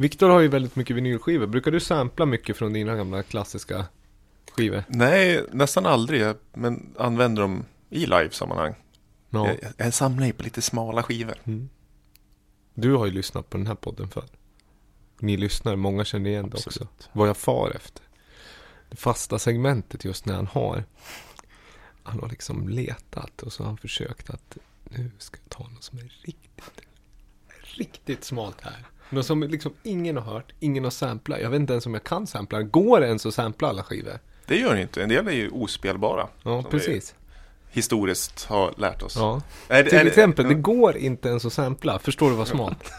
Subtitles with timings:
[0.00, 1.46] Viktor har ju väldigt mycket vinylskivor.
[1.46, 3.86] Brukar du sampla mycket från dina gamla klassiska
[4.52, 4.84] skivor?
[4.88, 6.34] Nej, nästan aldrig.
[6.52, 8.74] Men använder dem i live-sammanhang.
[9.30, 9.48] Ja.
[9.48, 11.34] Jag, jag samlar ju på lite smala skivor.
[11.44, 11.68] Mm.
[12.74, 14.28] Du har ju lyssnat på den här podden förr.
[15.18, 16.88] Ni lyssnar, många känner igen det också.
[17.12, 18.02] Vad jag far efter.
[18.90, 20.84] Det fasta segmentet just när han har.
[22.02, 25.84] Han har liksom letat och så har han försökt att nu ska jag ta något
[25.84, 26.89] som är riktigt,
[27.78, 28.86] riktigt smalt här.
[29.10, 31.40] Något som liksom ingen har hört, ingen har samplat.
[31.42, 32.62] Jag vet inte ens om jag kan sampla.
[32.62, 34.18] Går det ens att sampla alla skivor?
[34.46, 35.02] Det gör det inte.
[35.02, 36.26] En del är ju ospelbara.
[36.42, 37.14] Ja, precis.
[37.72, 39.16] Historiskt har lärt oss.
[39.16, 39.42] Ja.
[39.68, 40.58] Är det- Till är det- exempel, det ja.
[40.58, 41.98] går inte ens att sampla.
[41.98, 42.92] Förstår du vad smalt?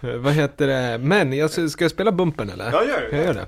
[0.00, 0.98] Eh, vad heter det?
[0.98, 2.72] Men, jag, ska jag spela bumpen eller?
[2.72, 3.16] Ja, gör det.
[3.16, 3.46] Jag gör det.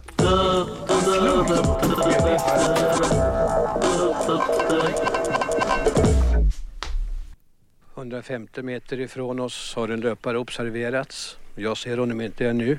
[8.00, 11.38] 150 meter ifrån oss har en löpare observerats.
[11.54, 12.78] Jag ser honom inte ännu.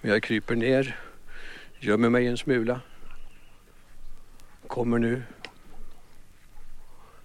[0.00, 0.98] Men jag kryper ner,
[1.78, 2.80] gömmer mig en smula.
[4.66, 5.22] Kommer nu.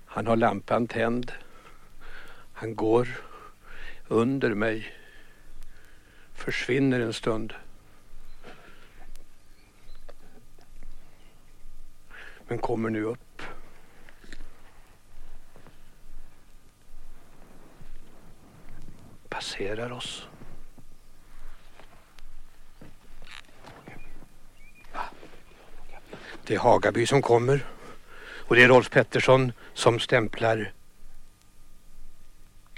[0.05, 1.31] Han har lampan tänd.
[2.53, 3.07] Han går
[4.07, 4.93] under mig.
[6.33, 7.53] Försvinner en stund.
[12.47, 13.30] Men kommer nu upp.
[19.61, 20.27] Passerar oss.
[26.45, 27.65] Det är Hagaby som kommer.
[28.47, 30.73] Och det är Rolf Pettersson som stämplar.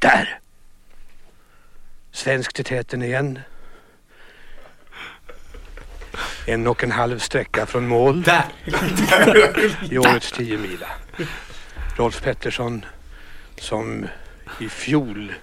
[0.01, 0.39] Där!
[2.11, 3.39] Svenskt i täten igen.
[6.47, 8.23] En och en halv sträcka från mål.
[8.23, 8.45] Där!
[9.91, 10.87] I årets tio mila.
[11.97, 12.85] Rolf Pettersson
[13.57, 14.07] som
[14.59, 15.33] i fjol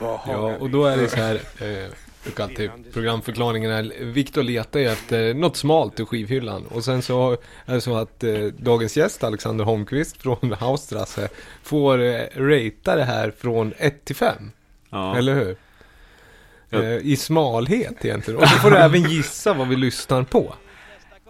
[0.00, 1.34] Ja, och då är det så här.
[1.34, 1.90] Eh,
[2.24, 4.04] brukar alltid programförklaringen är.
[4.04, 6.66] Viktor letar ju efter något smalt ur skivhyllan.
[6.66, 7.32] Och sen så
[7.66, 11.28] är det så att eh, dagens gäst Alexander Holmqvist från Haustrasse
[11.62, 14.50] får eh, ratea det här från 1 till 5.
[14.90, 15.16] Ja.
[15.16, 15.56] Eller hur?
[16.70, 18.40] Eh, I smalhet egentligen.
[18.40, 20.54] Och så får du även gissa vad vi lyssnar på.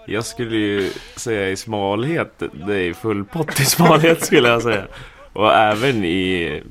[0.06, 4.86] Jag skulle ju säga i smalhet, det är full pott i smalhet skulle jag säga.
[5.32, 6.62] Och även i,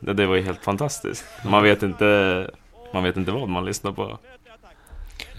[0.00, 1.24] ja, det var ju helt fantastiskt.
[1.44, 2.50] Man vet inte,
[2.92, 4.18] man vet inte vad man lyssnar på.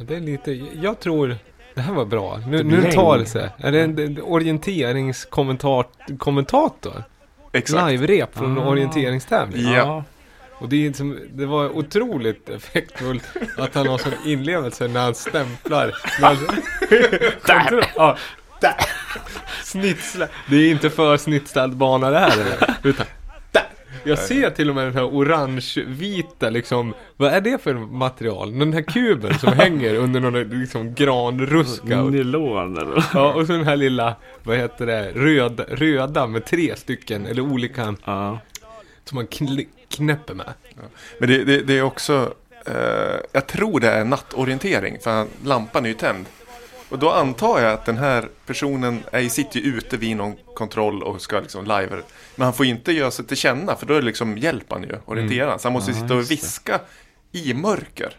[0.02, 0.52] Det är lite,
[0.82, 1.36] jag tror
[1.76, 2.38] det här var bra.
[2.48, 3.50] Nu, Det nu tar det sig.
[3.58, 7.04] Är det en, en orienteringskommentator?
[7.54, 7.92] Exakt.
[7.92, 8.68] Live-rep från Ah.
[8.70, 9.74] orienteringstävling.
[9.74, 10.04] Ja.
[10.60, 13.24] Och det, är som, det var otroligt effektfullt
[13.58, 15.94] att han har sån inlevelse när han stämplar.
[16.22, 16.38] När han-
[17.46, 17.92] där!
[17.96, 18.18] Ja,
[18.62, 18.76] där!
[19.64, 20.28] Snitsla.
[20.50, 22.76] Det är inte för snitslad bana det här eller?
[22.84, 23.06] Utan!
[24.04, 28.60] Jag ser till och med den här orange-vita liksom, vad är det för material?
[28.60, 32.02] Den här kuben som hänger under någon liksom granruska.
[32.04, 33.04] Nylon eller?
[33.14, 37.42] Ja, och så den här lilla, vad heter det, röd, röda med tre stycken, eller
[37.42, 38.40] olika, Ja.
[39.04, 40.54] som man kn- knäpper med.
[41.20, 42.34] Men det, det, det är också,
[42.66, 42.74] eh,
[43.32, 46.26] jag tror det är nattorientering, för lampan är ju tänd.
[46.90, 51.04] Och då antar jag att den här personen är, sitter ju ute vid någon kontroll
[51.04, 51.90] och ska liksom live.
[52.36, 54.66] Men han får ju inte göra sig till känna, för då är det liksom hjälp
[54.70, 55.60] han ju, orientera.
[55.60, 56.80] Så han måste Ja, sitta och viska
[57.32, 58.14] i mörker.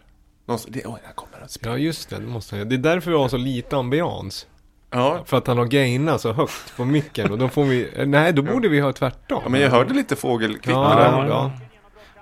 [0.47, 1.49] Någonstans, det, oj, här kommer han.
[1.61, 2.69] Ja, just det, det måste jag.
[2.69, 4.47] Det är därför vi har så lite ambians.
[4.91, 8.33] Ja, För att han har gainat så högt på micken och då får vi, nej
[8.33, 9.41] då borde vi ha tvärtom.
[9.45, 11.27] ja, men jag hörde lite fågelkvitter Ja, där.
[11.29, 11.53] ja.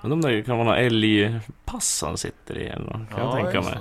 [0.01, 3.69] Men de där kan vara några älgpass han sitter i eller kan Ja, jag tänka
[3.71, 3.79] mig.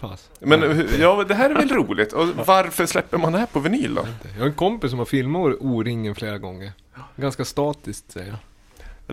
[0.00, 0.16] Ja.
[0.40, 2.12] Men ja, det här är väl roligt.
[2.12, 4.06] Och varför släpper man det här på vinyl då?
[4.34, 6.72] Jag har en kompis som har filmat O-ringen flera gånger.
[7.16, 8.36] Ganska statiskt säger jag.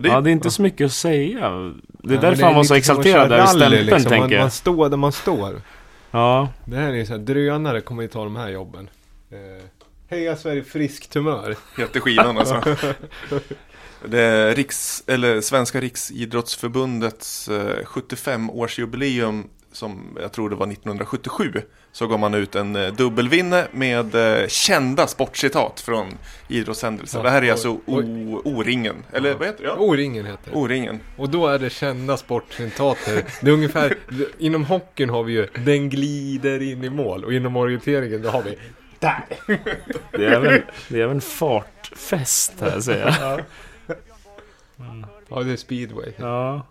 [0.02, 1.40] Det, Ja, det är inte så mycket att säga.
[1.50, 4.02] Det är men därför han var så exalterad över stämpeln liksom.
[4.02, 4.40] tänker man, jag.
[4.40, 5.60] man står där man står.
[6.10, 8.90] Ja, Det här är ju så här, drönare kommer ju ta de här jobben.
[9.30, 9.38] Eh,
[10.08, 11.56] Heja Sverige friskt humör.
[11.78, 12.62] heter skivan alltså.
[14.04, 19.44] Det är Riks, eller Svenska Riksidrottsförbundets eh, 75-årsjubileum
[19.76, 21.52] som jag tror det var 1977.
[21.92, 26.06] Så gav man ut en eh, dubbelvinne med eh, kända sportcitat från
[26.48, 27.18] idrottshändelser.
[27.18, 29.04] Ja, det här är alltså O-ringen.
[29.12, 29.68] Eller vad heter det?
[29.68, 29.76] Ja.
[29.78, 30.56] O-ringen heter det.
[30.56, 31.00] O-ringen.
[31.16, 33.24] Och då är det kända sportcitater.
[33.40, 33.96] Det är ungefär,
[34.38, 38.42] inom hockeyn har vi ju den glider in i mål och inom orienteringen då har
[38.42, 38.58] vi
[38.98, 39.24] där.
[40.10, 43.40] det är även, det är även fartfest här säger jag.
[45.28, 46.12] Ja, det är speedway.
[46.16, 46.66] Ja.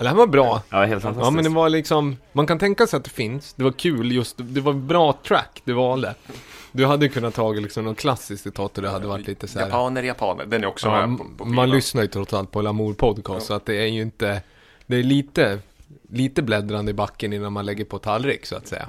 [0.00, 0.62] Ja, det här var bra.
[0.70, 1.24] ja helt fantastiskt.
[1.26, 3.52] Ja, men det var liksom, man kan tänka sig att det finns.
[3.54, 6.14] Det var kul just, det var bra track du valde.
[6.72, 9.66] Du hade kunnat ta liksom någon klassisk citat och det hade varit lite så här.
[9.66, 10.46] Japaner, japaner.
[10.46, 13.46] Den är också Ja, med på, på man lyssnar ju trots allt på Lamour podcast
[13.46, 14.42] så att det är ju inte,
[14.86, 15.58] det är lite
[16.10, 18.88] lite bläddrande i backen innan man lägger på tallrik så att säga.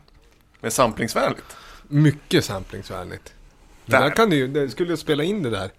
[0.61, 1.55] Men samplingsvänligt.
[1.87, 3.33] Mycket samplingsvänligt.
[3.85, 4.01] Det Där.
[4.01, 5.71] där kan du ju, det- skulle jag spela in det där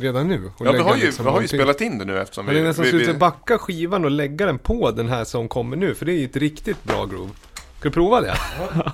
[0.00, 0.50] redan nu.
[0.56, 2.54] och Ja, vi har ju, liksom vi har ju spelat in det nu eftersom Men
[2.54, 5.08] det är nästan vi, så att vi, du backa skivan och lägga den på den
[5.08, 7.30] här som kommer nu, för det är ju ett riktigt bra groove.
[7.78, 8.36] Ska du prova det?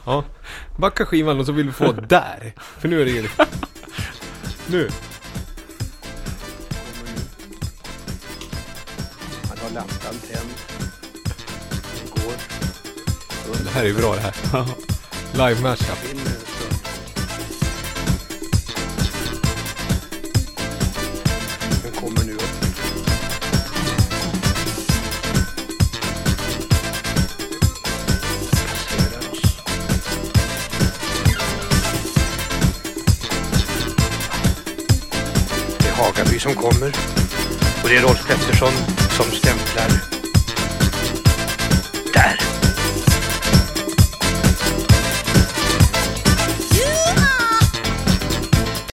[0.07, 0.25] Ja.
[0.79, 2.53] Backa skivan och så vill du få där.
[2.79, 3.29] För nu är det ju...
[4.67, 4.89] Nu.
[9.49, 10.51] Han har lampan tänd.
[11.99, 12.33] Den går.
[13.65, 14.67] Det här är ju bra det här.
[15.33, 16.46] Live mashup.
[36.47, 36.93] Som kommer.
[37.83, 38.73] Och det är Rolf Pettersson
[39.11, 40.16] som stämplar